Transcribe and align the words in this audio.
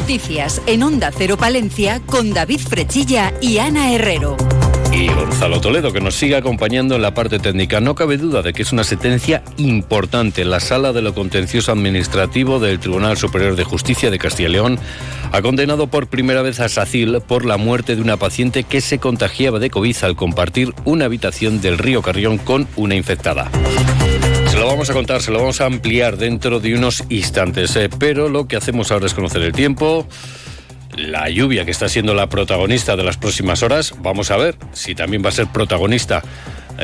Noticias 0.00 0.62
en 0.66 0.82
Onda 0.82 1.12
Cero 1.14 1.36
Palencia 1.36 2.00
con 2.06 2.32
David 2.32 2.60
Frechilla 2.60 3.34
y 3.42 3.58
Ana 3.58 3.92
Herrero. 3.92 4.34
Y 4.94 5.08
Gonzalo 5.08 5.60
Toledo, 5.60 5.92
que 5.92 6.00
nos 6.00 6.14
sigue 6.14 6.36
acompañando 6.36 6.96
en 6.96 7.02
la 7.02 7.12
parte 7.12 7.38
técnica. 7.38 7.80
No 7.80 7.94
cabe 7.94 8.16
duda 8.16 8.40
de 8.40 8.54
que 8.54 8.62
es 8.62 8.72
una 8.72 8.82
sentencia 8.82 9.42
importante. 9.58 10.46
La 10.46 10.58
Sala 10.58 10.94
de 10.94 11.02
lo 11.02 11.14
Contencioso 11.14 11.70
Administrativo 11.70 12.58
del 12.58 12.80
Tribunal 12.80 13.18
Superior 13.18 13.56
de 13.56 13.64
Justicia 13.64 14.10
de 14.10 14.18
Castilla 14.18 14.48
y 14.48 14.52
León 14.52 14.78
ha 15.32 15.42
condenado 15.42 15.88
por 15.88 16.06
primera 16.06 16.40
vez 16.40 16.60
a 16.60 16.70
Sacil 16.70 17.20
por 17.20 17.44
la 17.44 17.58
muerte 17.58 17.94
de 17.94 18.00
una 18.00 18.16
paciente 18.16 18.64
que 18.64 18.80
se 18.80 18.98
contagiaba 18.98 19.58
de 19.58 19.68
COVID 19.68 19.96
al 20.02 20.16
compartir 20.16 20.72
una 20.86 21.04
habitación 21.04 21.60
del 21.60 21.76
río 21.76 22.00
Carrión 22.00 22.38
con 22.38 22.66
una 22.74 22.94
infectada. 22.94 23.50
Vamos 24.70 24.88
a 24.88 24.92
contar, 24.92 25.20
se 25.20 25.32
lo 25.32 25.40
vamos 25.40 25.60
a 25.60 25.66
ampliar 25.66 26.16
dentro 26.16 26.60
de 26.60 26.76
unos 26.76 27.02
instantes, 27.08 27.74
eh, 27.74 27.90
pero 27.98 28.28
lo 28.28 28.46
que 28.46 28.54
hacemos 28.54 28.92
ahora 28.92 29.06
es 29.06 29.14
conocer 29.14 29.42
el 29.42 29.50
tiempo 29.50 30.06
la 30.96 31.28
lluvia 31.28 31.64
que 31.64 31.72
está 31.72 31.88
siendo 31.88 32.14
la 32.14 32.28
protagonista 32.28 32.94
de 32.94 33.02
las 33.02 33.16
próximas 33.16 33.64
horas. 33.64 33.94
Vamos 33.98 34.30
a 34.30 34.36
ver 34.36 34.56
si 34.72 34.94
también 34.94 35.24
va 35.24 35.30
a 35.30 35.32
ser 35.32 35.48
protagonista 35.48 36.22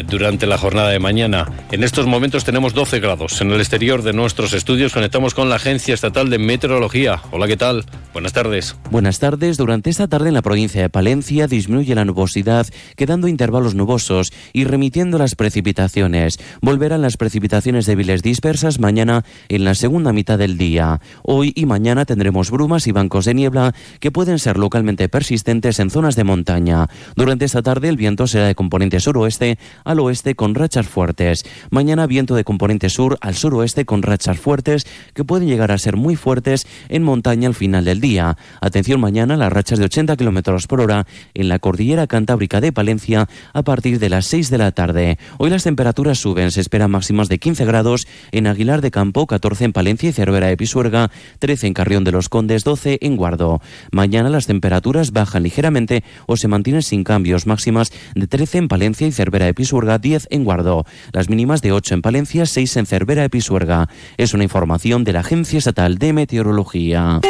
durante 0.05 0.47
la 0.47 0.59
jornada 0.59 0.91
de 0.91 0.99
mañana. 0.99 1.47
En 1.71 1.85
estos 1.85 2.07
momentos 2.07 2.45
tenemos 2.45 2.75
12 2.75 3.01
grados. 3.01 3.41
En 3.41 3.51
el 3.51 3.61
exterior 3.61 4.03
de 4.03 4.13
nuestros 4.13 4.53
estudios 4.53 4.93
conectamos 4.93 5.35
con 5.35 5.49
la 5.49 5.57
Agencia 5.57 5.95
Estatal 5.95 6.31
de 6.31 6.39
Meteorología. 6.39 7.23
Hola, 7.31 7.47
¿qué 7.47 7.57
tal? 7.57 7.85
Buenas 8.13 8.33
tardes. 8.33 8.77
Buenas 8.91 9.19
tardes. 9.19 9.57
Durante 9.57 9.91
esta 9.91 10.09
tarde 10.09 10.29
en 10.29 10.35
la 10.35 10.43
provincia 10.43 10.81
de 10.81 10.89
Palencia 10.89 11.47
disminuye 11.47 11.95
la 11.95 12.05
nubosidad, 12.05 12.67
quedando 12.97 13.29
intervalos 13.29 13.75
nubosos 13.75 14.33
y 14.53 14.65
remitiendo 14.65 15.19
las 15.19 15.35
precipitaciones. 15.35 16.39
Volverán 16.61 17.03
las 17.03 17.17
precipitaciones 17.17 17.87
débiles 17.87 18.23
dispersas 18.23 18.81
mañana 18.81 19.25
en 19.49 19.65
la 19.65 19.75
segunda 19.75 20.13
mitad 20.13 20.39
del 20.39 20.57
día. 20.59 21.01
Hoy 21.23 21.53
y 21.55 21.67
mañana 21.67 22.05
tendremos 22.05 22.51
brumas 22.51 22.87
y 22.87 22.93
bancos 22.93 23.25
de 23.25 23.35
niebla 23.35 23.75
que 24.01 24.11
pueden 24.11 24.39
ser 24.39 24.59
localmente 24.59 25.09
persistentes 25.09 25.79
en 25.79 25.91
zonas 25.91 26.17
de 26.17 26.25
montaña. 26.25 26.89
Durante 27.17 27.45
esta 27.45 27.63
tarde 27.63 27.89
el 27.89 27.97
viento 27.97 28.27
será 28.27 28.47
de 28.47 28.55
componente 28.55 29.01
suroeste 29.01 29.59
al 29.87 30.01
oeste 30.01 30.35
con 30.35 30.55
rachas 30.55 30.87
fuertes. 30.87 31.47
Mañana 31.71 32.07
viento 32.07 32.35
de 32.35 32.45
componente 32.45 32.91
sur 32.91 33.17
al 33.21 33.35
suroeste 33.35 33.87
con 33.87 34.03
rachas 34.03 34.39
fuertes 34.39 34.87
que 35.15 35.25
pueden 35.25 35.49
llegar 35.49 35.71
a 35.71 35.79
ser 35.79 35.97
muy 35.97 36.17
fuertes 36.17 36.67
en 36.89 37.05
montaña 37.05 37.49
al 37.49 37.55
final 37.55 37.85
del 37.85 38.01
día. 38.01 38.37
Atención 38.61 39.01
mañana 39.01 39.37
las 39.37 39.53
rachas 39.53 39.79
de 39.79 39.87
80 39.87 40.17
km 40.17 40.67
por 40.67 40.81
hora 40.81 41.07
en 41.35 41.49
la 41.49 41.61
cordillera 41.61 42.07
cantábrica 42.09 42.61
de 42.61 42.73
Palencia 42.73 43.29
a 43.55 43.63
partir 43.63 44.01
de 44.01 44.11
las 44.11 44.27
6 44.27 44.51
de 44.51 44.59
la 44.59 44.73
tarde. 44.73 45.19
Hoy 45.39 45.51
las 45.51 45.63
temperaturas 45.63 46.19
suben, 46.19 46.51
se 46.51 46.61
esperan 46.61 46.91
máximas 46.91 47.29
de 47.29 47.39
15 47.39 47.65
grados 47.65 48.09
en 48.33 48.49
Aguilar 48.49 48.81
de 48.81 48.91
Campo, 48.91 49.29
14 49.29 49.67
en 49.67 49.73
Palencia 49.73 50.11
y 50.11 50.13
Cervera 50.13 50.49
de 50.49 50.57
Pisuerga, 50.57 51.13
13 51.39 51.69
en 51.69 51.75
Carrión 51.75 52.03
de 52.03 52.13
los 52.13 52.29
Condes, 52.29 52.65
12 52.65 52.99
en 53.03 53.17
Guardo. 53.17 53.61
Mañana 53.93 54.31
las 54.31 54.47
temperaturas 54.47 55.13
bajan 55.13 55.45
ligeramente 55.45 56.03
o 56.27 56.37
se 56.37 56.49
mantienen 56.49 56.83
sin 56.83 57.05
cambios, 57.05 57.47
máximas 57.47 57.93
de 58.17 58.27
13 58.27 58.59
en 58.59 58.69
Palencia 58.69 59.07
y 59.07 59.13
Cervera 59.13 59.47
de 59.47 59.55
Pisuerga 59.55 59.76
10 59.85 60.29
en 60.31 60.45
Guardo. 60.45 60.85
Las 61.13 61.29
mínimas 61.29 61.61
de 61.63 61.73
8 61.73 61.95
en 61.95 62.03
Palencia, 62.03 62.47
6 62.47 62.77
en 62.79 62.87
Cervera 62.87 63.23
de 63.23 63.31
Pisuerga. 63.31 63.89
Es 64.17 64.33
una 64.35 64.45
información 64.45 65.05
de 65.05 65.13
la 65.13 65.21
Agencia 65.21 65.59
Estatal 65.59 65.99
de 65.99 66.13
Meteorología. 66.13 67.21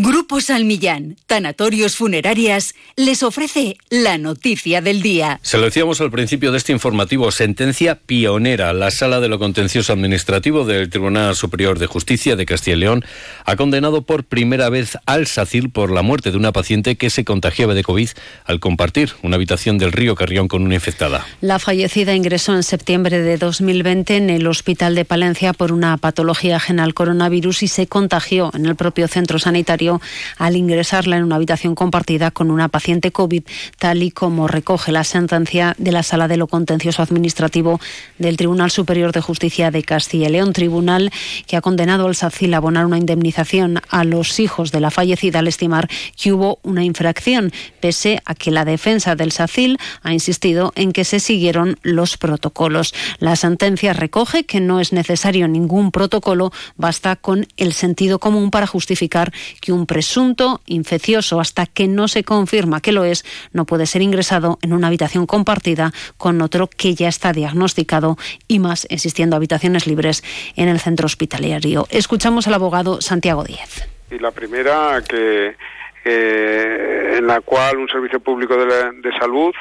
Grupo 0.00 0.40
Salmillán, 0.40 1.16
Tanatorios 1.26 1.96
Funerarias, 1.96 2.76
les 2.94 3.24
ofrece 3.24 3.78
la 3.90 4.16
noticia 4.16 4.80
del 4.80 5.02
día. 5.02 5.40
Se 5.42 5.58
lo 5.58 5.64
decíamos 5.64 6.00
al 6.00 6.12
principio 6.12 6.52
de 6.52 6.58
este 6.58 6.70
informativo, 6.70 7.32
sentencia 7.32 7.96
pionera. 7.96 8.72
La 8.72 8.92
Sala 8.92 9.18
de 9.18 9.26
lo 9.26 9.40
Contencioso 9.40 9.92
Administrativo 9.92 10.64
del 10.64 10.88
Tribunal 10.88 11.34
Superior 11.34 11.80
de 11.80 11.88
Justicia 11.88 12.36
de 12.36 12.46
Castilla 12.46 12.76
y 12.76 12.80
León 12.80 13.04
ha 13.44 13.56
condenado 13.56 14.02
por 14.02 14.22
primera 14.22 14.68
vez 14.68 14.96
al 15.04 15.26
SACIL 15.26 15.70
por 15.70 15.90
la 15.90 16.02
muerte 16.02 16.30
de 16.30 16.36
una 16.36 16.52
paciente 16.52 16.94
que 16.94 17.10
se 17.10 17.24
contagiaba 17.24 17.74
de 17.74 17.82
COVID 17.82 18.10
al 18.44 18.60
compartir 18.60 19.14
una 19.22 19.34
habitación 19.34 19.78
del 19.78 19.90
río 19.90 20.14
Carrión 20.14 20.46
con 20.46 20.62
una 20.62 20.76
infectada. 20.76 21.26
La 21.40 21.58
fallecida 21.58 22.14
ingresó 22.14 22.54
en 22.54 22.62
septiembre 22.62 23.20
de 23.20 23.36
2020 23.36 24.16
en 24.16 24.30
el 24.30 24.46
Hospital 24.46 24.94
de 24.94 25.04
Palencia 25.04 25.54
por 25.54 25.72
una 25.72 25.96
patología 25.96 26.54
ajena 26.54 26.84
al 26.84 26.94
coronavirus 26.94 27.64
y 27.64 27.68
se 27.68 27.88
contagió 27.88 28.52
en 28.54 28.64
el 28.64 28.76
propio 28.76 29.08
centro 29.08 29.40
sanitario 29.40 29.87
al 30.36 30.56
ingresarla 30.56 31.16
en 31.16 31.24
una 31.24 31.36
habitación 31.36 31.74
compartida 31.74 32.30
con 32.30 32.50
una 32.50 32.68
paciente 32.68 33.10
COVID, 33.10 33.42
tal 33.78 34.02
y 34.02 34.10
como 34.10 34.48
recoge 34.48 34.92
la 34.92 35.04
sentencia 35.04 35.74
de 35.78 35.92
la 35.92 36.02
Sala 36.02 36.28
de 36.28 36.36
lo 36.36 36.46
Contencioso 36.46 37.02
Administrativo 37.02 37.80
del 38.18 38.36
Tribunal 38.36 38.70
Superior 38.70 39.12
de 39.12 39.20
Justicia 39.20 39.70
de 39.70 39.82
Castilla 39.82 40.28
y 40.28 40.32
León, 40.32 40.52
tribunal 40.52 41.10
que 41.46 41.56
ha 41.56 41.60
condenado 41.60 42.06
al 42.06 42.16
SACIL 42.16 42.54
a 42.54 42.58
abonar 42.58 42.86
una 42.86 42.98
indemnización 42.98 43.80
a 43.88 44.04
los 44.04 44.40
hijos 44.40 44.72
de 44.72 44.80
la 44.80 44.90
fallecida 44.90 45.38
al 45.38 45.48
estimar 45.48 45.88
que 46.20 46.32
hubo 46.32 46.58
una 46.62 46.84
infracción, 46.84 47.52
pese 47.80 48.20
a 48.24 48.34
que 48.34 48.50
la 48.50 48.64
defensa 48.64 49.14
del 49.14 49.32
SACIL 49.32 49.78
ha 50.02 50.12
insistido 50.12 50.72
en 50.76 50.92
que 50.92 51.04
se 51.04 51.20
siguieron 51.20 51.78
los 51.82 52.16
protocolos. 52.16 52.94
La 53.18 53.36
sentencia 53.36 53.92
recoge 53.92 54.44
que 54.44 54.60
no 54.60 54.80
es 54.80 54.92
necesario 54.92 55.48
ningún 55.48 55.90
protocolo, 55.90 56.52
basta 56.76 57.16
con 57.16 57.46
el 57.56 57.72
sentido 57.72 58.18
común 58.18 58.50
para 58.50 58.66
justificar 58.66 59.32
que 59.60 59.67
un 59.72 59.86
presunto 59.86 60.60
infeccioso 60.66 61.40
hasta 61.40 61.66
que 61.66 61.88
no 61.88 62.08
se 62.08 62.24
confirma 62.24 62.80
que 62.80 62.92
lo 62.92 63.04
es, 63.04 63.24
no 63.52 63.64
puede 63.64 63.86
ser 63.86 64.02
ingresado 64.02 64.58
en 64.62 64.72
una 64.72 64.88
habitación 64.88 65.26
compartida 65.26 65.92
con 66.16 66.40
otro 66.42 66.68
que 66.68 66.94
ya 66.94 67.08
está 67.08 67.32
diagnosticado 67.32 68.16
y 68.46 68.58
más 68.58 68.86
existiendo 68.90 69.36
habitaciones 69.36 69.86
libres 69.86 70.22
en 70.56 70.68
el 70.68 70.80
centro 70.80 71.06
hospitalario. 71.06 71.86
Escuchamos 71.90 72.46
al 72.46 72.54
abogado 72.54 73.00
Santiago 73.00 73.44
Díez. 73.44 73.88
Y 74.10 74.18
la 74.18 74.30
primera 74.30 75.02
que 75.06 75.56
en 76.04 77.26
la 77.26 77.40
cual 77.42 77.76
un 77.78 77.88
servicio 77.88 78.20
público 78.20 78.56
de 78.56 79.12
salud 79.18 79.54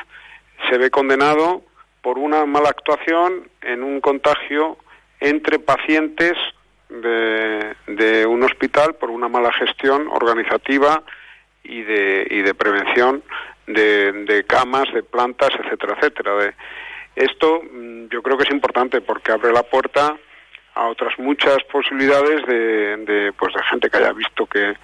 se 0.69 0.78
ve 0.78 0.89
condenado 0.89 1.62
por 2.01 2.18
una 2.18 2.45
mala 2.45 2.69
actuación 2.69 3.50
en 3.62 3.84
un 3.84 4.00
contagio 4.00 4.78
entre 5.19 5.59
pacientes 5.59 6.38
de, 6.89 8.25
un 8.27 8.43
hospital 8.43 8.95
por 8.95 9.09
una 9.09 9.27
mala 9.27 9.51
gestión 9.53 10.07
organizativa 10.09 11.03
y 11.63 11.81
de, 11.81 12.27
y 12.29 12.41
de 12.41 12.53
prevención 12.53 13.23
de, 13.65 14.45
camas, 14.47 14.85
de 14.93 15.03
plantas, 15.03 15.49
etcétera, 15.63 15.95
etcétera. 15.97 16.35
De, 16.35 16.53
esto 17.15 17.61
mm, 17.63 18.07
yo 18.09 18.21
creo 18.21 18.37
que 18.37 18.43
es 18.43 18.51
importante 18.51 19.01
porque 19.01 19.31
abre 19.31 19.51
la 19.51 19.63
puerta 19.63 20.17
a 20.75 20.87
otras 20.87 21.17
muchas 21.17 21.57
posibilidades 21.71 22.45
de, 22.45 22.97
de, 22.97 23.33
pues 23.33 23.53
de 23.53 23.63
gente 23.63 23.89
que 23.89 23.97
haya 23.97 24.13
visto 24.13 24.45
que 24.45 24.75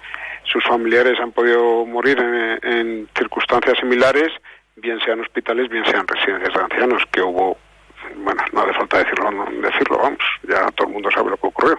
sus 0.42 0.64
familiares 0.64 1.18
han 1.20 1.32
podido 1.32 1.86
morir 1.86 2.18
en, 2.18 2.58
en 2.62 3.08
circunstancias 3.16 3.78
similares, 3.78 4.32
bien 4.76 4.98
sean 5.00 5.20
hospitales, 5.20 5.68
bien 5.68 5.84
sean 5.86 6.06
residencias 6.06 6.52
de 6.52 6.60
ancianos, 6.60 7.02
que 7.12 7.22
hubo 7.22 7.56
bueno, 8.16 8.42
no 8.52 8.60
hace 8.62 8.72
falta 8.74 8.98
decirlo, 8.98 9.30
no, 9.30 9.44
decirlo, 9.46 9.98
vamos, 9.98 10.24
ya 10.42 10.70
todo 10.72 10.88
el 10.88 10.94
mundo 10.94 11.10
sabe 11.10 11.30
lo 11.30 11.36
que 11.36 11.46
ocurrió. 11.46 11.78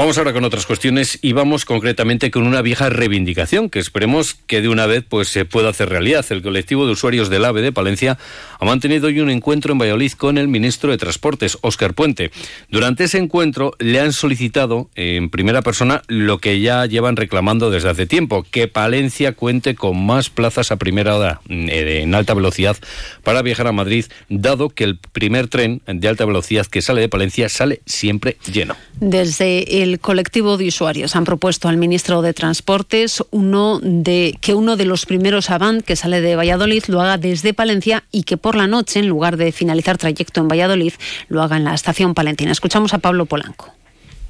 Vamos 0.00 0.16
ahora 0.16 0.32
con 0.32 0.44
otras 0.44 0.64
cuestiones 0.64 1.18
y 1.20 1.34
vamos 1.34 1.66
concretamente 1.66 2.30
con 2.30 2.46
una 2.46 2.62
vieja 2.62 2.88
reivindicación 2.88 3.68
que 3.68 3.78
esperemos 3.78 4.32
que 4.32 4.62
de 4.62 4.70
una 4.70 4.86
vez 4.86 5.04
pues 5.06 5.28
se 5.28 5.44
pueda 5.44 5.68
hacer 5.68 5.90
realidad. 5.90 6.24
El 6.30 6.40
colectivo 6.40 6.86
de 6.86 6.92
usuarios 6.92 7.28
del 7.28 7.44
AVE 7.44 7.60
de 7.60 7.70
Palencia 7.70 8.16
ha 8.58 8.64
mantenido 8.64 9.08
hoy 9.08 9.20
un 9.20 9.28
encuentro 9.28 9.74
en 9.74 9.78
Valladolid 9.78 10.12
con 10.12 10.38
el 10.38 10.48
ministro 10.48 10.90
de 10.90 10.96
Transportes, 10.96 11.58
Óscar 11.60 11.92
Puente. 11.92 12.30
Durante 12.70 13.04
ese 13.04 13.18
encuentro 13.18 13.74
le 13.78 14.00
han 14.00 14.14
solicitado 14.14 14.88
en 14.94 15.28
primera 15.28 15.60
persona 15.60 16.00
lo 16.08 16.38
que 16.38 16.62
ya 16.62 16.86
llevan 16.86 17.16
reclamando 17.16 17.70
desde 17.70 17.90
hace 17.90 18.06
tiempo, 18.06 18.46
que 18.50 18.68
Palencia 18.68 19.32
cuente 19.32 19.74
con 19.74 20.02
más 20.02 20.30
plazas 20.30 20.72
a 20.72 20.76
primera 20.76 21.14
hora 21.14 21.42
eh, 21.50 22.00
en 22.04 22.14
alta 22.14 22.32
velocidad 22.32 22.78
para 23.22 23.42
viajar 23.42 23.66
a 23.66 23.72
Madrid, 23.72 24.06
dado 24.30 24.70
que 24.70 24.84
el 24.84 24.96
primer 24.96 25.48
tren 25.48 25.82
de 25.86 26.08
alta 26.08 26.24
velocidad 26.24 26.64
que 26.64 26.80
sale 26.80 27.02
de 27.02 27.10
Palencia 27.10 27.50
sale 27.50 27.82
siempre 27.84 28.38
lleno. 28.50 28.76
Desde 28.98 29.84
el 29.90 30.00
colectivo 30.00 30.56
de 30.56 30.68
usuarios 30.68 31.16
han 31.16 31.24
propuesto 31.24 31.68
al 31.68 31.76
ministro 31.76 32.22
de 32.22 32.32
Transportes 32.32 33.24
uno 33.30 33.80
de, 33.82 34.36
que 34.40 34.54
uno 34.54 34.76
de 34.76 34.84
los 34.84 35.04
primeros 35.06 35.50
Avant 35.50 35.84
que 35.84 35.96
sale 35.96 36.20
de 36.20 36.36
Valladolid 36.36 36.84
lo 36.88 37.00
haga 37.00 37.18
desde 37.18 37.54
Palencia 37.54 38.04
y 38.12 38.22
que 38.22 38.36
por 38.36 38.54
la 38.54 38.66
noche, 38.66 39.00
en 39.00 39.08
lugar 39.08 39.36
de 39.36 39.52
finalizar 39.52 39.98
trayecto 39.98 40.40
en 40.40 40.48
Valladolid, 40.48 40.92
lo 41.28 41.42
haga 41.42 41.56
en 41.56 41.64
la 41.64 41.74
estación 41.74 42.14
palentina. 42.14 42.52
Escuchamos 42.52 42.94
a 42.94 42.98
Pablo 42.98 43.26
Polanco. 43.26 43.72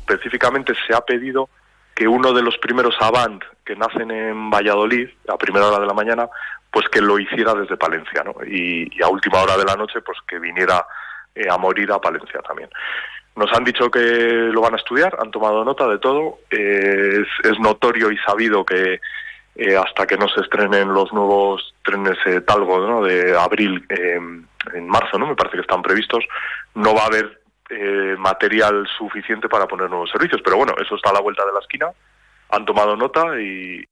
Específicamente 0.08 0.72
se 0.86 0.94
ha 0.94 1.02
pedido 1.02 1.50
que 1.94 2.08
uno 2.08 2.32
de 2.32 2.42
los 2.42 2.56
primeros 2.58 2.94
Avant 3.00 3.42
que 3.64 3.76
nacen 3.76 4.10
en 4.10 4.50
Valladolid 4.50 5.08
a 5.28 5.36
primera 5.36 5.68
hora 5.68 5.80
de 5.80 5.86
la 5.86 5.92
mañana, 5.92 6.28
pues 6.72 6.88
que 6.88 7.00
lo 7.00 7.18
hiciera 7.18 7.54
desde 7.54 7.76
Palencia, 7.76 8.24
¿no? 8.24 8.34
Y, 8.46 8.90
a 9.02 9.08
última 9.08 9.42
hora 9.42 9.56
de 9.56 9.64
la 9.64 9.76
noche, 9.76 10.00
pues 10.00 10.18
que 10.26 10.38
viniera 10.38 10.86
eh, 11.34 11.48
a 11.50 11.58
morir 11.58 11.92
a 11.92 12.00
Palencia 12.00 12.40
también. 12.40 12.70
Nos 13.40 13.50
han 13.54 13.64
dicho 13.64 13.90
que 13.90 14.00
lo 14.52 14.60
van 14.60 14.74
a 14.74 14.76
estudiar, 14.76 15.16
han 15.18 15.30
tomado 15.30 15.64
nota 15.64 15.88
de 15.88 15.98
todo. 15.98 16.40
Eh, 16.50 17.24
es, 17.42 17.58
notorio 17.58 18.12
y 18.12 18.18
sabido 18.18 18.66
que 18.66 19.00
eh, 19.56 19.76
hasta 19.78 20.06
que 20.06 20.18
no 20.18 20.28
se 20.28 20.42
estrenen 20.42 20.92
los 20.92 21.10
nuevos 21.14 21.74
trenes 21.82 22.18
Talgo 22.46 22.86
¿no? 22.86 23.02
de 23.02 23.34
abril, 23.34 23.82
en 23.88 24.88
marzo, 24.88 25.18
no 25.18 25.26
me 25.26 25.36
parece 25.36 25.56
que 25.56 25.62
están 25.62 25.80
previstos, 25.80 26.22
no 26.74 26.94
va 26.94 27.04
a 27.04 27.06
haber 27.06 27.40
material 28.18 28.86
suficiente 28.98 29.48
para 29.48 29.66
poner 29.66 29.88
nuevos 29.88 30.10
servicios. 30.10 30.42
Pero 30.44 30.58
bueno, 30.58 30.74
eso 30.78 30.96
está 30.96 31.08
a 31.08 31.14
la 31.14 31.20
vuelta 31.20 31.46
de 31.46 31.52
la 31.52 31.60
esquina. 31.60 31.86
Han 32.52 32.64
tomado 32.64 32.96
nota 32.96 33.24
y, 33.40 33.84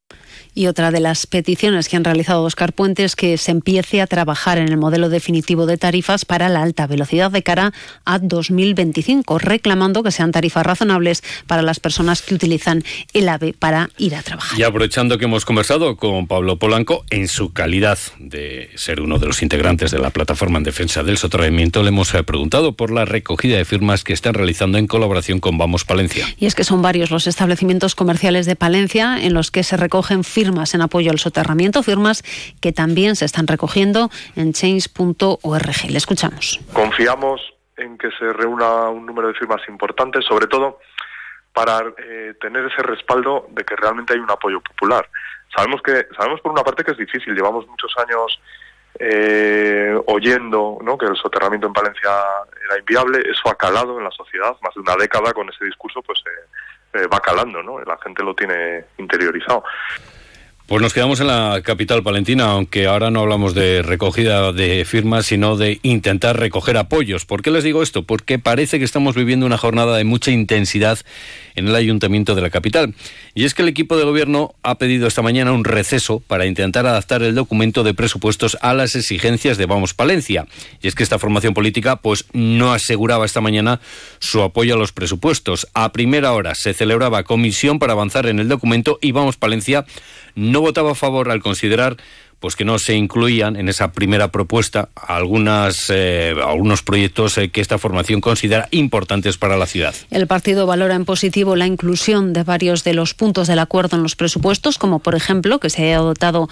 y 0.58 0.66
otra 0.66 0.90
de 0.90 0.98
las 0.98 1.28
peticiones 1.28 1.88
que 1.88 1.96
han 1.96 2.02
realizado 2.02 2.42
Oscar 2.42 2.72
Puente 2.72 3.04
es 3.04 3.14
que 3.14 3.38
se 3.38 3.52
empiece 3.52 4.02
a 4.02 4.08
trabajar 4.08 4.58
en 4.58 4.66
el 4.66 4.76
modelo 4.76 5.08
definitivo 5.08 5.66
de 5.66 5.76
tarifas 5.76 6.24
para 6.24 6.48
la 6.48 6.62
alta 6.64 6.88
velocidad 6.88 7.30
de 7.30 7.44
cara 7.44 7.72
a 8.04 8.18
2025, 8.18 9.38
reclamando 9.38 10.02
que 10.02 10.10
sean 10.10 10.32
tarifas 10.32 10.66
razonables 10.66 11.22
para 11.46 11.62
las 11.62 11.78
personas 11.78 12.22
que 12.22 12.34
utilizan 12.34 12.82
el 13.12 13.28
AVE 13.28 13.54
para 13.56 13.90
ir 13.98 14.16
a 14.16 14.22
trabajar. 14.24 14.58
Y 14.58 14.64
aprovechando 14.64 15.16
que 15.16 15.26
hemos 15.26 15.44
conversado 15.44 15.96
con 15.96 16.26
Pablo 16.26 16.58
Polanco, 16.58 17.04
en 17.10 17.28
su 17.28 17.52
calidad 17.52 17.98
de 18.18 18.70
ser 18.74 19.00
uno 19.00 19.20
de 19.20 19.28
los 19.28 19.42
integrantes 19.44 19.92
de 19.92 20.00
la 20.00 20.10
plataforma 20.10 20.58
en 20.58 20.64
defensa 20.64 21.04
del 21.04 21.18
soterramiento, 21.18 21.84
le 21.84 21.90
hemos 21.90 22.12
eh, 22.14 22.24
preguntado 22.24 22.72
por 22.72 22.90
la 22.90 23.04
recogida 23.04 23.58
de 23.58 23.64
firmas 23.64 24.02
que 24.02 24.12
están 24.12 24.34
realizando 24.34 24.76
en 24.76 24.88
colaboración 24.88 25.38
con 25.38 25.56
Vamos 25.56 25.84
Palencia. 25.84 26.26
Y 26.36 26.46
es 26.46 26.56
que 26.56 26.64
son 26.64 26.82
varios 26.82 27.12
los 27.12 27.28
establecimientos 27.28 27.94
comerciales 27.94 28.44
de 28.48 28.56
Palencia 28.56 29.18
en 29.22 29.34
los 29.34 29.52
que 29.52 29.62
se 29.62 29.76
recogen 29.76 30.24
firmas 30.24 30.74
en 30.74 30.82
apoyo 30.82 31.12
al 31.12 31.18
soterramiento, 31.18 31.82
firmas 31.84 32.24
que 32.60 32.72
también 32.72 33.14
se 33.14 33.24
están 33.24 33.46
recogiendo 33.46 34.10
en 34.34 34.52
change.org. 34.52 35.90
Le 35.90 35.98
escuchamos. 35.98 36.60
Confiamos 36.72 37.40
en 37.76 37.96
que 37.96 38.10
se 38.18 38.32
reúna 38.32 38.88
un 38.88 39.06
número 39.06 39.28
de 39.28 39.34
firmas 39.34 39.60
importantes, 39.68 40.24
sobre 40.24 40.48
todo 40.48 40.80
para 41.52 41.80
eh, 41.98 42.34
tener 42.40 42.64
ese 42.66 42.82
respaldo 42.82 43.46
de 43.50 43.64
que 43.64 43.76
realmente 43.76 44.14
hay 44.14 44.20
un 44.20 44.30
apoyo 44.30 44.60
popular. 44.60 45.08
Sabemos 45.54 45.80
que 45.82 46.06
sabemos 46.16 46.40
por 46.40 46.52
una 46.52 46.62
parte 46.62 46.84
que 46.84 46.92
es 46.92 46.98
difícil, 46.98 47.34
llevamos 47.34 47.66
muchos 47.66 47.92
años 47.98 48.40
eh, 48.98 49.96
oyendo 50.06 50.78
¿no? 50.82 50.98
que 50.98 51.06
el 51.06 51.16
soterramiento 51.16 51.66
en 51.66 51.72
Valencia 51.72 52.10
era 52.64 52.78
inviable, 52.78 53.22
eso 53.30 53.48
ha 53.48 53.54
calado 53.54 53.98
en 53.98 54.04
la 54.04 54.10
sociedad, 54.10 54.56
más 54.60 54.74
de 54.74 54.80
una 54.80 54.96
década 54.96 55.32
con 55.32 55.48
ese 55.48 55.64
discurso 55.64 56.02
pues 56.02 56.22
eh, 56.92 57.06
va 57.06 57.20
calando, 57.20 57.62
¿no? 57.62 57.80
la 57.80 57.98
gente 57.98 58.22
lo 58.22 58.34
tiene 58.34 58.84
interiorizado. 58.98 59.64
Pues 60.68 60.82
nos 60.82 60.92
quedamos 60.92 61.18
en 61.20 61.28
la 61.28 61.62
capital 61.64 62.02
palentina, 62.02 62.50
aunque 62.50 62.88
ahora 62.88 63.10
no 63.10 63.20
hablamos 63.20 63.54
de 63.54 63.80
recogida 63.80 64.52
de 64.52 64.84
firmas, 64.84 65.24
sino 65.24 65.56
de 65.56 65.80
intentar 65.82 66.38
recoger 66.38 66.76
apoyos. 66.76 67.24
¿Por 67.24 67.40
qué 67.40 67.50
les 67.50 67.64
digo 67.64 67.82
esto? 67.82 68.02
Porque 68.02 68.38
parece 68.38 68.78
que 68.78 68.84
estamos 68.84 69.14
viviendo 69.14 69.46
una 69.46 69.56
jornada 69.56 69.96
de 69.96 70.04
mucha 70.04 70.30
intensidad 70.30 70.98
en 71.54 71.68
el 71.68 71.74
ayuntamiento 71.74 72.34
de 72.34 72.42
la 72.42 72.50
capital. 72.50 72.94
Y 73.34 73.44
es 73.44 73.54
que 73.54 73.62
el 73.62 73.68
equipo 73.68 73.96
de 73.96 74.04
gobierno 74.04 74.54
ha 74.62 74.76
pedido 74.76 75.08
esta 75.08 75.22
mañana 75.22 75.52
un 75.52 75.64
receso 75.64 76.20
para 76.20 76.44
intentar 76.44 76.86
adaptar 76.86 77.22
el 77.22 77.34
documento 77.34 77.82
de 77.82 77.94
presupuestos 77.94 78.58
a 78.60 78.74
las 78.74 78.94
exigencias 78.94 79.56
de 79.56 79.64
Vamos 79.64 79.94
Palencia. 79.94 80.46
Y 80.82 80.88
es 80.88 80.94
que 80.94 81.02
esta 81.02 81.18
formación 81.18 81.54
política 81.54 81.96
pues 81.96 82.26
no 82.34 82.74
aseguraba 82.74 83.24
esta 83.24 83.40
mañana 83.40 83.80
su 84.18 84.42
apoyo 84.42 84.74
a 84.74 84.78
los 84.78 84.92
presupuestos. 84.92 85.66
A 85.72 85.92
primera 85.92 86.32
hora 86.32 86.54
se 86.54 86.74
celebraba 86.74 87.24
comisión 87.24 87.78
para 87.78 87.94
avanzar 87.94 88.26
en 88.26 88.38
el 88.38 88.48
documento 88.48 88.98
y 89.00 89.12
Vamos 89.12 89.38
Palencia 89.38 89.86
no 90.38 90.60
votaba 90.60 90.92
a 90.92 90.94
favor 90.94 91.30
al 91.30 91.42
considerar 91.42 91.96
pues 92.40 92.54
que 92.54 92.64
no 92.64 92.78
se 92.78 92.94
incluían 92.94 93.56
en 93.56 93.68
esa 93.68 93.90
primera 93.90 94.28
propuesta 94.28 94.90
algunas, 94.94 95.90
eh, 95.90 96.34
algunos 96.44 96.82
proyectos 96.82 97.36
eh, 97.36 97.50
que 97.50 97.60
esta 97.60 97.78
formación 97.78 98.20
considera 98.20 98.68
importantes 98.70 99.36
para 99.36 99.56
la 99.56 99.66
ciudad. 99.66 99.94
El 100.10 100.26
partido 100.28 100.66
valora 100.66 100.94
en 100.94 101.04
positivo 101.04 101.56
la 101.56 101.66
inclusión 101.66 102.32
de 102.32 102.44
varios 102.44 102.84
de 102.84 102.94
los 102.94 103.14
puntos 103.14 103.48
del 103.48 103.58
acuerdo 103.58 103.96
en 103.96 104.04
los 104.04 104.14
presupuestos, 104.14 104.78
como 104.78 105.00
por 105.00 105.16
ejemplo 105.16 105.58
que 105.58 105.70
se 105.70 105.82
haya 105.84 105.98
dotado 105.98 106.48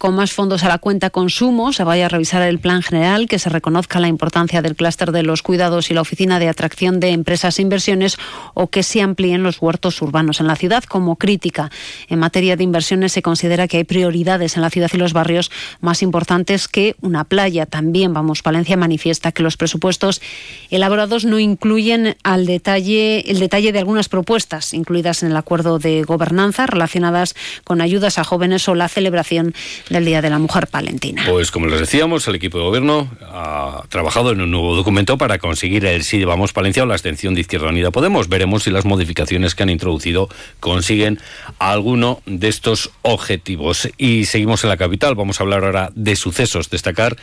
con 0.00 0.14
más 0.14 0.32
fondos 0.32 0.64
a 0.64 0.68
la 0.68 0.78
cuenta 0.78 1.10
consumo, 1.10 1.74
se 1.74 1.84
vaya 1.84 2.06
a 2.06 2.08
revisar 2.08 2.40
el 2.40 2.58
plan 2.58 2.80
general, 2.80 3.28
que 3.28 3.38
se 3.38 3.50
reconozca 3.50 4.00
la 4.00 4.08
importancia 4.08 4.62
del 4.62 4.74
clúster 4.74 5.12
de 5.12 5.22
los 5.22 5.42
cuidados 5.42 5.90
y 5.90 5.94
la 5.94 6.00
oficina 6.00 6.38
de 6.38 6.48
atracción 6.48 7.00
de 7.00 7.10
empresas 7.10 7.58
e 7.58 7.62
inversiones 7.62 8.16
o 8.54 8.68
que 8.68 8.82
se 8.82 9.02
amplíen 9.02 9.42
los 9.42 9.60
huertos 9.60 10.00
urbanos 10.00 10.40
en 10.40 10.46
la 10.46 10.56
ciudad 10.56 10.84
como 10.84 11.16
crítica. 11.16 11.70
En 12.08 12.18
materia 12.18 12.56
de 12.56 12.64
inversiones 12.64 13.12
se 13.12 13.20
considera 13.20 13.68
que 13.68 13.76
hay 13.76 13.84
prioridades 13.84 14.56
en 14.56 14.62
la 14.62 14.70
ciudad 14.70 14.88
y 14.90 14.96
los 14.96 15.12
barrios 15.12 15.50
más 15.82 16.02
importantes 16.02 16.66
que 16.66 16.96
una 17.02 17.24
playa. 17.24 17.66
También, 17.66 18.14
vamos, 18.14 18.40
Palencia 18.40 18.78
manifiesta 18.78 19.32
que 19.32 19.42
los 19.42 19.58
presupuestos 19.58 20.22
elaborados 20.70 21.26
no 21.26 21.38
incluyen 21.38 22.16
al 22.22 22.46
detalle 22.46 23.30
el 23.30 23.38
detalle 23.38 23.70
de 23.70 23.80
algunas 23.80 24.08
propuestas 24.08 24.72
incluidas 24.72 25.22
en 25.22 25.30
el 25.32 25.36
acuerdo 25.36 25.78
de 25.78 26.04
gobernanza 26.04 26.66
relacionadas 26.66 27.34
con 27.64 27.82
ayudas 27.82 28.16
a 28.16 28.24
jóvenes 28.24 28.66
o 28.66 28.74
la 28.74 28.88
celebración 28.88 29.52
del 29.90 30.04
Día 30.04 30.22
de 30.22 30.30
la 30.30 30.38
Mujer 30.38 30.68
Palentina. 30.68 31.24
Pues 31.28 31.50
como 31.50 31.66
les 31.66 31.80
decíamos, 31.80 32.26
el 32.28 32.36
equipo 32.36 32.58
de 32.58 32.64
gobierno 32.64 33.10
ha 33.22 33.82
trabajado 33.88 34.30
en 34.30 34.40
un 34.40 34.50
nuevo 34.50 34.74
documento 34.74 35.18
para 35.18 35.38
conseguir 35.38 35.84
el 35.84 36.04
sí 36.04 36.24
Vamos 36.24 36.52
Palencia 36.52 36.84
o 36.84 36.86
la 36.86 36.94
abstención 36.94 37.34
de 37.34 37.42
Izquierda 37.42 37.68
Unida 37.68 37.90
Podemos. 37.90 38.28
Veremos 38.28 38.62
si 38.62 38.70
las 38.70 38.84
modificaciones 38.84 39.54
que 39.54 39.64
han 39.64 39.70
introducido 39.70 40.28
consiguen 40.60 41.18
alguno 41.58 42.22
de 42.24 42.48
estos 42.48 42.90
objetivos. 43.02 43.88
Y 43.98 44.24
seguimos 44.26 44.62
en 44.64 44.70
la 44.70 44.76
capital. 44.76 45.16
Vamos 45.16 45.40
a 45.40 45.42
hablar 45.42 45.64
ahora 45.64 45.90
de 45.94 46.16
sucesos. 46.16 46.70
Destacar 46.70 47.16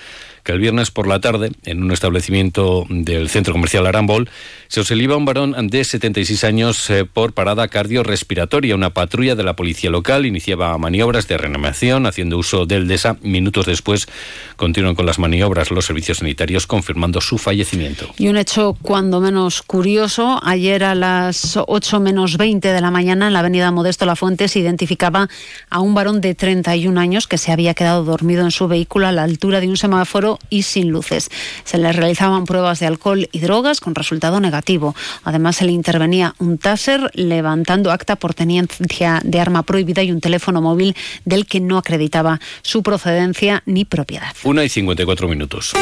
que 0.47 0.53
el 0.53 0.59
viernes 0.59 0.91
por 0.91 1.07
la 1.07 1.19
tarde, 1.19 1.51
en 1.65 1.83
un 1.83 1.91
establecimiento 1.91 2.85
del 2.87 3.27
centro 3.27 3.51
comercial 3.51 3.85
Arambol, 3.85 4.29
se 4.69 4.79
observa 4.79 5.17
un 5.17 5.25
varón 5.25 5.67
de 5.67 5.83
76 5.83 6.45
años 6.45 6.89
eh, 6.89 7.03
por 7.03 7.33
parada 7.33 7.67
cardiorrespiratoria. 7.67 8.73
Una 8.73 8.93
patrulla 8.93 9.35
de 9.35 9.43
la 9.43 9.57
policía 9.57 9.89
local 9.89 10.25
iniciaba 10.25 10.77
maniobras 10.77 11.27
de 11.27 11.37
reanimación 11.37 12.05
haciendo 12.05 12.37
uso 12.37 12.65
del 12.65 12.87
DESA. 12.87 13.17
Minutos 13.23 13.65
después 13.65 14.07
continúan 14.55 14.95
con 14.95 15.05
las 15.05 15.19
maniobras 15.19 15.69
los 15.69 15.83
servicios 15.83 16.19
sanitarios 16.19 16.65
confirmando 16.65 17.19
su 17.19 17.37
fallecimiento. 17.37 18.07
Y 18.17 18.29
un 18.29 18.37
hecho 18.37 18.77
cuando 18.81 19.19
menos 19.19 19.61
curioso. 19.61 20.39
Ayer 20.43 20.85
a 20.85 20.95
las 20.95 21.59
8 21.67 21.99
menos 21.99 22.37
20 22.37 22.71
de 22.71 22.79
la 22.79 22.89
mañana 22.89 23.27
en 23.27 23.33
la 23.33 23.39
avenida 23.39 23.69
Modesto 23.71 24.05
La 24.05 24.15
Fuente 24.15 24.47
se 24.47 24.59
identificaba 24.59 25.27
a 25.69 25.81
un 25.81 25.93
varón 25.93 26.21
de 26.21 26.35
31 26.35 26.97
años 26.97 27.27
que 27.27 27.37
se 27.37 27.51
había 27.51 27.73
quedado 27.73 28.05
dormido 28.05 28.45
en 28.45 28.51
su 28.51 28.69
vehículo 28.69 29.07
a 29.07 29.11
la 29.11 29.23
altura 29.23 29.59
de 29.59 29.67
un 29.67 29.75
semáforo 29.75 30.36
y 30.49 30.63
sin 30.63 30.89
luces. 30.89 31.29
Se 31.63 31.77
le 31.77 31.91
realizaban 31.91 32.45
pruebas 32.45 32.79
de 32.79 32.87
alcohol 32.87 33.29
y 33.31 33.39
drogas 33.39 33.79
con 33.79 33.95
resultado 33.95 34.39
negativo. 34.39 34.95
Además, 35.23 35.57
se 35.57 35.65
le 35.65 35.71
intervenía 35.71 36.35
un 36.39 36.57
taser 36.57 37.11
levantando 37.13 37.91
acta 37.91 38.15
por 38.15 38.33
tenencia 38.33 39.21
de 39.23 39.39
arma 39.39 39.63
prohibida 39.63 40.03
y 40.03 40.11
un 40.11 40.21
teléfono 40.21 40.61
móvil 40.61 40.95
del 41.25 41.45
que 41.45 41.59
no 41.59 41.77
acreditaba 41.77 42.39
su 42.61 42.83
procedencia 42.83 43.63
ni 43.65 43.85
propiedad. 43.85 44.33
Una 44.43 44.63
y 44.63 44.69
54 44.69 45.27
minutos. 45.27 45.73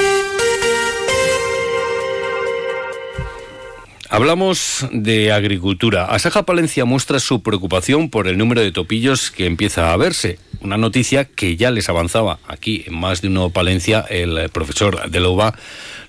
Hablamos 4.10 4.88
de 4.92 5.32
agricultura. 5.32 6.06
Asaja 6.06 6.46
Palencia 6.46 6.86
muestra 6.86 7.20
su 7.20 7.42
preocupación 7.42 8.10
por 8.10 8.28
el 8.28 8.38
número 8.38 8.62
de 8.62 8.72
topillos 8.72 9.32
que 9.32 9.46
empieza 9.46 9.92
a 9.92 9.98
verse. 9.98 10.38
Una 10.66 10.78
noticia 10.78 11.26
que 11.26 11.58
ya 11.58 11.70
les 11.70 11.90
avanzaba 11.90 12.40
aquí 12.48 12.86
en 12.88 13.00
más 13.00 13.22
de 13.22 13.28
uno 13.28 13.52
Palencia 13.52 14.04
el 14.10 14.50
profesor 14.50 15.12
de 15.12 15.20
Loba, 15.20 15.54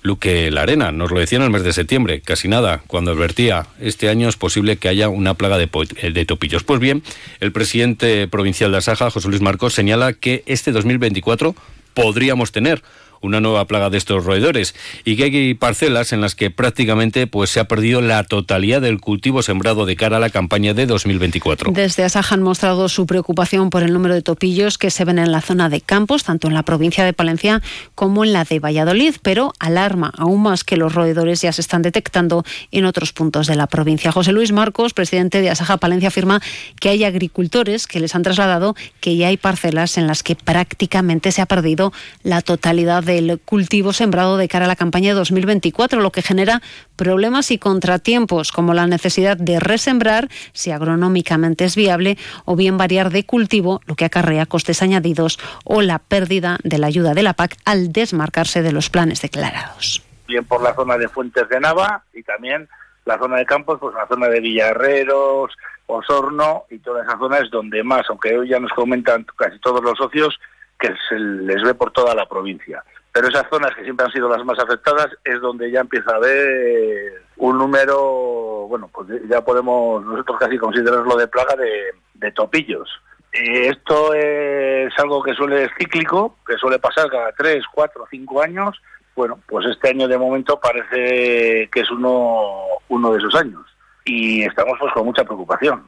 Luque 0.01 0.49
Larena. 0.49 0.91
Nos 0.91 1.11
lo 1.11 1.19
decía 1.19 1.37
en 1.37 1.43
el 1.43 1.51
mes 1.51 1.61
de 1.61 1.73
septiembre, 1.73 2.21
casi 2.21 2.47
nada, 2.47 2.81
cuando 2.87 3.11
advertía 3.11 3.67
este 3.79 4.09
año 4.09 4.27
es 4.27 4.35
posible 4.35 4.77
que 4.77 4.89
haya 4.89 5.09
una 5.09 5.35
plaga 5.35 5.59
de, 5.59 5.69
de 6.11 6.25
topillos. 6.25 6.63
Pues 6.63 6.79
bien, 6.79 7.03
el 7.39 7.51
presidente 7.51 8.27
provincial 8.27 8.71
de 8.71 8.79
Asaja, 8.79 9.11
José 9.11 9.27
Luis 9.27 9.41
Marcos, 9.41 9.75
señala 9.75 10.13
que 10.13 10.41
este 10.47 10.71
2024 10.71 11.53
podríamos 11.93 12.51
tener 12.51 12.81
una 13.21 13.39
nueva 13.39 13.65
plaga 13.65 13.89
de 13.89 13.97
estos 13.97 14.25
roedores 14.25 14.75
y 15.05 15.15
que 15.15 15.25
hay 15.25 15.53
parcelas 15.53 16.13
en 16.13 16.21
las 16.21 16.35
que 16.35 16.51
prácticamente 16.51 17.27
pues 17.27 17.49
se 17.49 17.59
ha 17.59 17.67
perdido 17.67 18.01
la 18.01 18.23
totalidad 18.23 18.81
del 18.81 18.99
cultivo 18.99 19.41
sembrado 19.41 19.85
de 19.85 19.95
cara 19.95 20.17
a 20.17 20.19
la 20.19 20.29
campaña 20.29 20.73
de 20.73 20.85
2024. 20.85 21.71
Desde 21.71 22.03
Asaja 22.03 22.35
han 22.35 22.43
mostrado 22.43 22.89
su 22.89 23.05
preocupación 23.05 23.69
por 23.69 23.83
el 23.83 23.93
número 23.93 24.13
de 24.13 24.21
topillos 24.21 24.77
que 24.77 24.91
se 24.91 25.05
ven 25.05 25.19
en 25.19 25.31
la 25.31 25.41
zona 25.41 25.69
de 25.69 25.81
Campos, 25.81 26.23
tanto 26.23 26.47
en 26.47 26.53
la 26.53 26.63
provincia 26.63 27.05
de 27.05 27.13
Palencia 27.13 27.61
como 27.95 28.23
en 28.23 28.33
la 28.33 28.43
de 28.43 28.59
Valladolid, 28.59 29.15
pero 29.21 29.53
alarma 29.59 30.13
aún 30.17 30.43
más 30.43 30.63
que 30.63 30.77
los 30.77 30.93
roedores 30.93 31.41
ya 31.41 31.51
se 31.51 31.61
están 31.61 31.81
detectando 31.81 32.43
en 32.71 32.85
otros 32.85 33.13
puntos 33.13 33.47
de 33.47 33.55
la 33.55 33.67
provincia. 33.67 34.11
José 34.11 34.31
Luis 34.31 34.51
Marcos, 34.51 34.93
presidente 34.93 35.41
de 35.41 35.49
Asaja 35.49 35.77
Palencia, 35.77 36.09
afirma 36.09 36.41
que 36.79 36.89
hay 36.89 37.03
agricultores 37.03 37.87
que 37.87 37.99
les 37.99 38.15
han 38.15 38.23
trasladado 38.23 38.75
que 38.99 39.15
ya 39.15 39.27
hay 39.27 39.37
parcelas 39.37 39.97
en 39.97 40.07
las 40.07 40.23
que 40.23 40.35
prácticamente 40.35 41.31
se 41.31 41.41
ha 41.41 41.45
perdido 41.45 41.93
la 42.23 42.41
totalidad 42.41 43.03
del 43.07 43.39
cultivo 43.43 43.93
sembrado 43.93 44.37
de 44.37 44.47
cara 44.47 44.65
a 44.65 44.67
la 44.67 44.75
campaña 44.75 45.15
2024, 45.15 45.99
lo 45.99 46.11
que 46.11 46.21
genera 46.21 46.61
problemas 46.95 47.49
y 47.49 47.57
contratiempos, 47.57 48.51
como 48.51 48.75
la 48.75 48.85
necesidad 48.85 49.37
de 49.37 49.59
resembrar, 49.59 50.27
si 50.53 50.69
agronómicamente 50.69 51.65
es 51.65 51.75
viable, 51.75 52.19
o 52.45 52.55
bien 52.55 52.77
variar 52.77 53.09
de 53.09 53.25
cultivo, 53.25 53.81
lo 53.87 53.95
que 53.95 54.05
acarrea 54.05 54.45
costes 54.45 54.83
añadidos 54.83 55.39
o 55.63 55.81
la 55.81 55.97
pérdida 55.97 56.57
de 56.63 56.77
la 56.77 56.87
ayuda 56.87 57.15
de 57.15 57.23
la 57.23 57.33
PAC 57.33 57.57
al 57.65 57.91
desmarcarse 57.91 58.61
de 58.61 58.71
los 58.71 58.91
planes 58.91 59.21
declarados. 59.21 60.03
Bien 60.27 60.45
por 60.45 60.61
la 60.61 60.75
zona 60.75 60.97
de 60.97 61.07
Fuentes 61.07 61.49
de 61.49 61.59
Nava 61.59 62.03
y 62.13 62.21
también 62.21 62.69
la 63.05 63.17
zona 63.17 63.37
de 63.37 63.45
Campos, 63.45 63.79
pues 63.79 63.95
la 63.95 64.07
zona 64.07 64.27
de 64.27 64.41
Villarreros, 64.41 65.51
Osorno 65.87 66.65
y 66.69 66.79
toda 66.79 67.03
esa 67.03 67.17
zona 67.17 67.37
es 67.37 67.49
donde 67.49 67.81
más, 67.81 68.05
aunque 68.09 68.37
hoy 68.37 68.49
ya 68.49 68.59
nos 68.59 68.71
comentan 68.73 69.25
casi 69.37 69.57
todos 69.59 69.81
los 69.81 69.97
socios, 69.97 70.37
que 70.79 70.93
se 71.09 71.19
les 71.19 71.61
ve 71.63 71.73
por 71.73 71.91
toda 71.91 72.15
la 72.15 72.27
provincia. 72.27 72.83
Pero 73.11 73.29
esas 73.29 73.47
zonas 73.49 73.73
que 73.75 73.83
siempre 73.83 74.05
han 74.05 74.11
sido 74.11 74.29
las 74.29 74.45
más 74.45 74.59
afectadas 74.59 75.07
es 75.23 75.41
donde 75.41 75.71
ya 75.71 75.79
empieza 75.79 76.11
a 76.11 76.17
haber 76.17 77.23
un 77.37 77.57
número, 77.57 78.67
bueno, 78.69 78.89
pues 78.93 79.07
ya 79.27 79.41
podemos 79.43 80.03
nosotros 80.05 80.37
casi 80.39 80.57
considerarlo 80.57 81.15
de 81.15 81.27
plaga 81.27 81.55
de, 81.55 82.31
topillos. 82.31 82.89
esto 83.31 84.13
es 84.13 84.93
algo 84.99 85.23
que 85.23 85.33
suele 85.33 85.57
ser 85.57 85.71
cíclico, 85.79 86.37
que 86.45 86.57
suele 86.57 86.77
pasar 86.77 87.09
cada 87.09 87.31
tres, 87.31 87.63
cuatro, 87.73 88.05
cinco 88.09 88.41
años. 88.41 88.79
Bueno, 89.15 89.39
pues 89.47 89.65
este 89.65 89.89
año 89.89 90.07
de 90.07 90.17
momento 90.17 90.59
parece 90.59 91.69
que 91.71 91.79
es 91.79 91.89
uno, 91.89 92.65
uno 92.89 93.11
de 93.11 93.17
esos 93.17 93.33
años 93.33 93.65
y 94.07 94.43
estamos 94.43 94.77
pues 94.79 94.93
con 94.93 95.05
mucha 95.05 95.23
preocupación. 95.23 95.83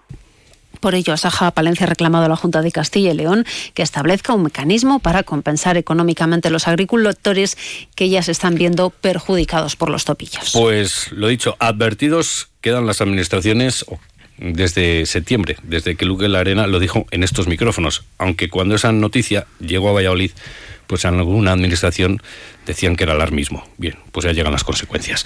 Por 0.79 0.95
ello, 0.95 1.13
Asaja 1.13 1.51
Palencia 1.51 1.85
ha 1.85 1.89
reclamado 1.89 2.25
a 2.25 2.29
la 2.29 2.35
Junta 2.35 2.61
de 2.61 2.71
Castilla 2.71 3.11
y 3.11 3.15
León 3.15 3.45
que 3.73 3.81
establezca 3.81 4.33
un 4.33 4.43
mecanismo 4.43 4.99
para 4.99 5.23
compensar 5.23 5.77
económicamente 5.77 6.47
a 6.47 6.51
los 6.51 6.67
agricultores 6.67 7.57
que 7.95 8.09
ya 8.09 8.21
se 8.21 8.31
están 8.31 8.55
viendo 8.55 8.89
perjudicados 8.89 9.75
por 9.75 9.89
los 9.89 10.05
topillos. 10.05 10.51
Pues 10.53 11.11
lo 11.11 11.27
dicho, 11.27 11.55
advertidos 11.59 12.49
quedan 12.61 12.85
las 12.85 13.01
administraciones 13.01 13.85
desde 14.37 15.05
septiembre, 15.05 15.57
desde 15.63 15.95
que 15.95 16.05
Luque 16.05 16.29
La 16.29 16.39
Arena 16.39 16.67
lo 16.67 16.79
dijo 16.79 17.05
en 17.11 17.23
estos 17.23 17.47
micrófonos, 17.47 18.03
aunque 18.17 18.49
cuando 18.49 18.75
esa 18.75 18.91
noticia 18.91 19.47
llegó 19.59 19.89
a 19.89 19.93
Valladolid, 19.93 20.31
pues 20.87 21.05
en 21.05 21.15
alguna 21.15 21.51
administración 21.51 22.21
decían 22.65 22.95
que 22.95 23.03
era 23.03 23.13
alarmismo. 23.13 23.67
Bien, 23.77 23.95
pues 24.11 24.25
ya 24.25 24.31
llegan 24.31 24.51
las 24.51 24.63
consecuencias. 24.63 25.25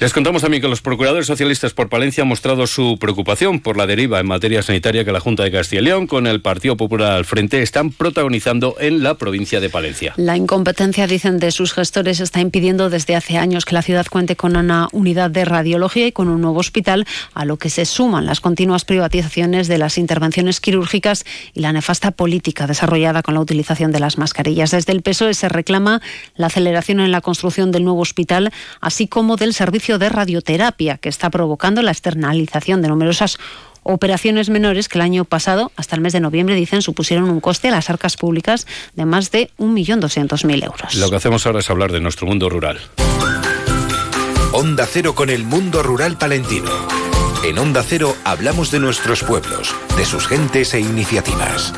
Les 0.00 0.14
contamos 0.14 0.40
también 0.40 0.62
que 0.62 0.68
los 0.68 0.80
procuradores 0.80 1.26
socialistas 1.26 1.74
por 1.74 1.90
Palencia 1.90 2.22
han 2.22 2.28
mostrado 2.28 2.66
su 2.66 2.96
preocupación 2.98 3.60
por 3.60 3.76
la 3.76 3.86
deriva 3.86 4.18
en 4.18 4.26
materia 4.26 4.62
sanitaria 4.62 5.04
que 5.04 5.12
la 5.12 5.20
Junta 5.20 5.42
de 5.42 5.50
Castilla 5.50 5.82
y 5.82 5.84
León, 5.84 6.06
con 6.06 6.26
el 6.26 6.40
Partido 6.40 6.74
Popular 6.78 7.12
al 7.12 7.26
frente, 7.26 7.60
están 7.60 7.90
protagonizando 7.90 8.76
en 8.80 9.02
la 9.02 9.18
provincia 9.18 9.60
de 9.60 9.68
Palencia. 9.68 10.14
La 10.16 10.38
incompetencia, 10.38 11.06
dicen, 11.06 11.38
de 11.38 11.50
sus 11.50 11.74
gestores 11.74 12.20
está 12.20 12.40
impidiendo 12.40 12.88
desde 12.88 13.14
hace 13.14 13.36
años 13.36 13.66
que 13.66 13.74
la 13.74 13.82
ciudad 13.82 14.06
cuente 14.06 14.36
con 14.36 14.56
una 14.56 14.88
unidad 14.92 15.30
de 15.30 15.44
radiología 15.44 16.06
y 16.06 16.12
con 16.12 16.28
un 16.28 16.40
nuevo 16.40 16.60
hospital, 16.60 17.06
a 17.34 17.44
lo 17.44 17.58
que 17.58 17.68
se 17.68 17.84
suman 17.84 18.24
las 18.24 18.40
continuas 18.40 18.86
privatizaciones 18.86 19.68
de 19.68 19.76
las 19.76 19.98
intervenciones 19.98 20.60
quirúrgicas 20.60 21.26
y 21.52 21.60
la 21.60 21.74
nefasta 21.74 22.10
política 22.10 22.66
desarrollada 22.66 23.22
con 23.22 23.34
la 23.34 23.40
utilización 23.40 23.92
de 23.92 24.00
las 24.00 24.16
mascarillas. 24.16 24.70
Desde 24.70 24.92
el 24.92 25.02
PSOE 25.02 25.34
se 25.34 25.50
reclama 25.50 26.00
la 26.36 26.46
aceleración 26.46 27.00
en 27.00 27.12
la 27.12 27.20
construcción 27.20 27.70
del 27.70 27.84
nuevo 27.84 28.00
hospital, 28.00 28.50
así 28.80 29.06
como 29.06 29.36
del 29.36 29.52
servicio 29.52 29.89
de 29.98 30.08
radioterapia 30.08 30.98
que 30.98 31.08
está 31.08 31.30
provocando 31.30 31.82
la 31.82 31.90
externalización 31.90 32.82
de 32.82 32.88
numerosas 32.88 33.38
operaciones 33.82 34.50
menores 34.50 34.88
que 34.88 34.98
el 34.98 35.02
año 35.02 35.24
pasado, 35.24 35.72
hasta 35.76 35.96
el 35.96 36.02
mes 36.02 36.12
de 36.12 36.20
noviembre, 36.20 36.54
dicen, 36.54 36.82
supusieron 36.82 37.30
un 37.30 37.40
coste 37.40 37.68
a 37.68 37.70
las 37.72 37.90
arcas 37.90 38.16
públicas 38.16 38.66
de 38.94 39.06
más 39.06 39.30
de 39.30 39.50
1.200.000 39.58 40.64
euros. 40.64 40.94
Lo 40.96 41.10
que 41.10 41.16
hacemos 41.16 41.46
ahora 41.46 41.60
es 41.60 41.70
hablar 41.70 41.92
de 41.92 42.00
nuestro 42.00 42.26
mundo 42.26 42.48
rural. 42.48 42.78
Onda 44.52 44.86
Cero 44.86 45.14
con 45.14 45.30
el 45.30 45.44
mundo 45.44 45.82
rural 45.82 46.18
palentino. 46.18 46.70
En 47.44 47.58
Onda 47.58 47.82
Cero 47.82 48.16
hablamos 48.24 48.70
de 48.70 48.80
nuestros 48.80 49.22
pueblos, 49.22 49.74
de 49.96 50.04
sus 50.04 50.26
gentes 50.26 50.74
e 50.74 50.80
iniciativas. 50.80 51.72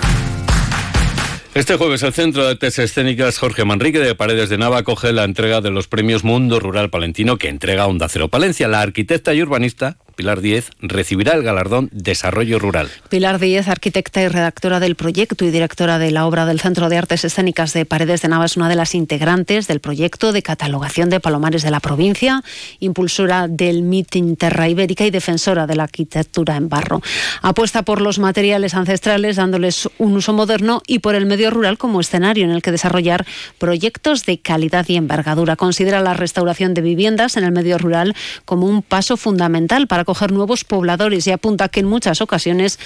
Este 1.55 1.77
jueves 1.77 2.03
el 2.03 2.15
Centro 2.15 2.45
de 2.45 2.53
Artes 2.53 2.79
Escénicas 2.79 3.37
Jorge 3.37 3.67
Manrique 3.67 3.99
de 3.99 4.15
Paredes 4.15 4.49
de 4.49 4.57
Nava 4.57 4.85
coge 4.85 5.13
la 5.13 5.25
entrega 5.25 5.61
de 5.61 5.71
los 5.71 5.87
premios 5.87 6.25
Mundo 6.25 6.59
Rural 6.59 6.89
Palentino 6.89 7.37
que 7.37 7.51
entrega 7.51 7.87
Onda 7.87 8.09
Cero 8.09 8.29
Palencia. 8.29 8.69
La 8.69 8.81
arquitecta 8.81 9.35
y 9.35 9.43
urbanista 9.43 9.99
Pilar 10.13 10.41
Díez, 10.41 10.71
recibirá 10.81 11.35
el 11.35 11.43
galardón 11.43 11.89
Desarrollo 11.93 12.59
Rural. 12.59 12.89
Pilar 13.09 13.39
Díez, 13.39 13.69
arquitecta 13.69 14.23
y 14.23 14.29
redactora 14.29 14.81
del 14.81 14.97
proyecto 14.97 15.45
y 15.45 15.51
directora 15.51 15.99
de 15.99 16.11
la 16.11 16.27
obra 16.27 16.47
del 16.47 16.61
Centro 16.61 16.89
de 16.89 16.99
Artes 16.99 17.25
Escénicas 17.25 17.73
de 17.73 17.85
Paredes 17.85 18.23
de 18.23 18.29
Nava, 18.29 18.45
es 18.45 18.57
una 18.57 18.69
de 18.69 18.77
las 18.77 18.95
integrantes 18.95 19.67
del 19.69 19.81
proyecto 19.81 20.33
de 20.33 20.43
catalogación 20.43 21.11
de 21.11 21.21
palomares 21.21 21.63
de 21.63 21.71
la 21.71 21.81
provincia, 21.81 22.43
impulsora 22.81 23.49
del 23.49 23.83
Meeting 23.83 24.37
Terra 24.37 24.69
Ibérica 24.69 25.05
y 25.05 25.11
defensora 25.11 25.67
de 25.67 25.77
la 25.77 25.85
arquitectura 25.85 26.57
en 26.57 26.69
barro. 26.69 27.03
Apuesta 27.43 27.83
por 27.83 28.01
los 28.01 28.19
materiales 28.19 28.75
ancestrales, 28.75 29.37
dándoles 29.37 29.89
un 29.99 30.17
uso 30.17 30.33
moderno 30.33 30.83
y 30.87 31.01
por 31.01 31.15
el 31.15 31.27
medio 31.27 31.51
rural 31.51 31.79
como 31.79 32.01
escenario 32.01 32.45
en 32.45 32.51
el 32.51 32.63
que 32.63 32.71
desarrollar 32.71 33.27
proyectos 33.59 34.25
de 34.25 34.39
calidad 34.39 34.87
y 34.89 34.97
envergadura. 34.97 35.57
Considera 35.57 36.01
la 36.01 36.15
restauración 36.15 36.75
de 36.75 36.83
viviendas 36.83 37.37
en 37.37 37.45
el 37.45 37.53
medio 37.53 37.79
rural 37.79 38.15
como 38.45 38.67
un 38.67 38.83
paso 38.83 39.17
fundamental 39.17 39.87
para 39.87 40.02
acoger 40.03 40.33
nuevos 40.33 40.65
pobladores 40.65 41.27
y 41.27 41.33
apunta 41.33 41.69
que 41.69 41.81
en 41.81 41.87
muchas 41.87 42.21
ocasiones 42.21 42.79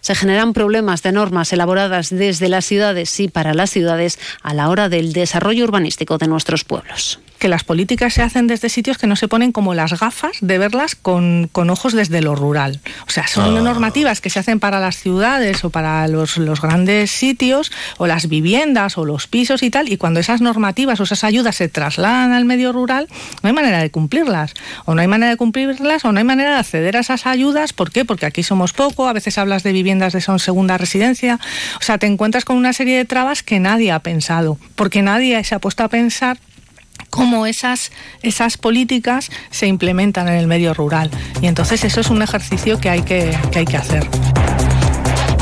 se 0.00 0.14
generan 0.14 0.52
problemas 0.52 1.02
de 1.02 1.12
normas 1.12 1.52
elaboradas 1.52 2.10
desde 2.10 2.48
las 2.48 2.64
ciudades 2.64 3.18
y 3.18 3.28
para 3.28 3.54
las 3.54 3.70
ciudades 3.70 4.18
a 4.42 4.54
la 4.54 4.68
hora 4.68 4.88
del 4.88 5.12
desarrollo 5.12 5.64
urbanístico 5.64 6.18
de 6.18 6.28
nuestros 6.28 6.64
pueblos 6.64 7.18
que 7.38 7.48
las 7.48 7.64
políticas 7.64 8.14
se 8.14 8.22
hacen 8.22 8.46
desde 8.46 8.68
sitios 8.68 8.98
que 8.98 9.06
no 9.06 9.16
se 9.16 9.28
ponen 9.28 9.52
como 9.52 9.74
las 9.74 9.98
gafas 9.98 10.36
de 10.40 10.58
verlas 10.58 10.94
con, 10.94 11.50
ojos 11.54 11.92
desde 11.92 12.20
lo 12.20 12.34
rural. 12.34 12.80
O 13.06 13.10
sea, 13.10 13.26
son 13.26 13.56
ah. 13.56 13.60
normativas 13.60 14.20
que 14.20 14.30
se 14.30 14.38
hacen 14.38 14.60
para 14.60 14.80
las 14.80 14.96
ciudades 14.96 15.64
o 15.64 15.70
para 15.70 16.06
los, 16.08 16.36
los, 16.36 16.60
grandes 16.60 17.10
sitios 17.10 17.72
o 17.98 18.06
las 18.06 18.28
viviendas 18.28 18.98
o 18.98 19.04
los 19.04 19.26
pisos 19.26 19.62
y 19.62 19.70
tal, 19.70 19.90
y 19.90 19.96
cuando 19.96 20.20
esas 20.20 20.40
normativas 20.40 21.00
o 21.00 21.04
esas 21.04 21.24
ayudas 21.24 21.56
se 21.56 21.68
trasladan 21.68 22.32
al 22.32 22.44
medio 22.44 22.72
rural, 22.72 23.08
no 23.42 23.48
hay 23.48 23.54
manera 23.54 23.80
de 23.80 23.90
cumplirlas. 23.90 24.54
O 24.84 24.94
no 24.94 25.00
hay 25.00 25.08
manera 25.08 25.30
de 25.30 25.36
cumplirlas 25.36 26.04
o 26.04 26.12
no 26.12 26.18
hay 26.18 26.24
manera 26.24 26.54
de 26.54 26.58
acceder 26.58 26.96
a 26.96 27.00
esas 27.00 27.26
ayudas. 27.26 27.72
¿Por 27.72 27.90
qué? 27.90 28.04
Porque 28.04 28.26
aquí 28.26 28.42
somos 28.42 28.72
poco, 28.72 29.08
a 29.08 29.12
veces 29.12 29.38
hablas 29.38 29.62
de 29.62 29.72
viviendas 29.72 30.12
de 30.12 30.20
son 30.20 30.38
segunda 30.38 30.78
residencia. 30.78 31.38
O 31.80 31.84
sea, 31.84 31.98
te 31.98 32.06
encuentras 32.06 32.44
con 32.44 32.56
una 32.56 32.72
serie 32.72 32.96
de 32.96 33.04
trabas 33.04 33.42
que 33.42 33.60
nadie 33.60 33.92
ha 33.92 34.00
pensado, 34.00 34.58
porque 34.74 35.02
nadie 35.02 35.42
se 35.44 35.54
ha 35.54 35.58
puesto 35.58 35.84
a 35.84 35.88
pensar 35.88 36.38
cómo 37.16 37.46
esas, 37.46 37.90
esas 38.22 38.58
políticas 38.58 39.30
se 39.50 39.66
implementan 39.66 40.28
en 40.28 40.34
el 40.34 40.46
medio 40.46 40.74
rural. 40.74 41.10
Y 41.40 41.46
entonces 41.46 41.82
eso 41.82 42.00
es 42.00 42.10
un 42.10 42.22
ejercicio 42.22 42.78
que 42.78 42.90
hay 42.90 43.02
que, 43.02 43.36
que, 43.50 43.60
hay 43.60 43.64
que 43.64 43.76
hacer 43.76 44.06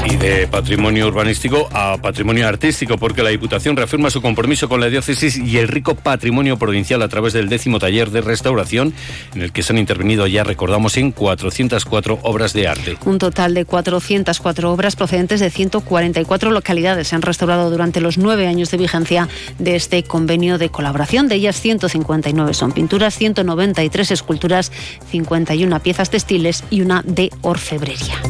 y 0.04 0.16
de 0.16 0.46
patrimonio 0.46 1.08
urbanístico 1.08 1.68
a 1.72 1.96
patrimonio 1.98 2.46
artístico, 2.46 2.98
porque 2.98 3.22
la 3.22 3.30
Diputación 3.30 3.76
reafirma 3.76 4.10
su 4.10 4.20
compromiso 4.20 4.68
con 4.68 4.80
la 4.80 4.88
diócesis 4.88 5.36
y 5.36 5.58
el 5.58 5.68
rico 5.68 5.94
patrimonio 5.94 6.58
provincial 6.58 7.02
a 7.02 7.08
través 7.08 7.32
del 7.32 7.48
décimo 7.48 7.78
taller 7.78 8.10
de 8.10 8.20
restauración, 8.20 8.92
en 9.34 9.42
el 9.42 9.52
que 9.52 9.62
se 9.62 9.72
han 9.72 9.78
intervenido 9.78 10.26
ya, 10.26 10.44
recordamos, 10.44 10.96
en 10.96 11.12
404 11.12 12.18
obras 12.22 12.52
de 12.52 12.68
arte. 12.68 12.96
Un 13.04 13.18
total 13.18 13.54
de 13.54 13.64
404 13.64 14.72
obras 14.72 14.96
procedentes 14.96 15.40
de 15.40 15.50
144 15.50 16.50
localidades 16.50 17.08
se 17.08 17.14
han 17.14 17.22
restaurado 17.22 17.70
durante 17.70 18.00
los 18.00 18.18
nueve 18.18 18.46
años 18.46 18.70
de 18.70 18.78
vigencia 18.78 19.28
de 19.58 19.76
este 19.76 20.02
convenio 20.02 20.58
de 20.58 20.68
colaboración. 20.68 21.28
De 21.28 21.36
ellas, 21.36 21.60
159 21.60 22.54
son 22.54 22.72
pinturas, 22.72 23.16
193 23.16 24.10
esculturas, 24.10 24.72
51 25.10 25.80
piezas 25.80 26.10
textiles 26.10 26.64
y 26.70 26.82
una 26.82 27.02
de 27.06 27.30
orfebrería 27.42 28.20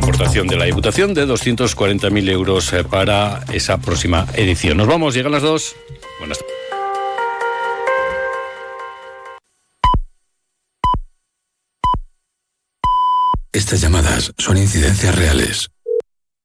aportación 0.00 0.46
de 0.46 0.56
la 0.56 0.64
Diputación 0.64 1.14
de 1.14 1.26
240.000 1.26 2.30
euros 2.30 2.72
eh, 2.72 2.84
para 2.84 3.44
esa 3.52 3.78
próxima 3.78 4.26
edición. 4.34 4.76
Nos 4.78 4.88
vamos, 4.88 5.14
llegan 5.14 5.32
las 5.32 5.42
dos. 5.42 5.76
Buenas 6.18 6.38
tardes. 6.38 6.54
Estas 13.52 13.80
llamadas 13.80 14.32
son 14.38 14.56
incidencias 14.56 15.14
reales. 15.14 15.70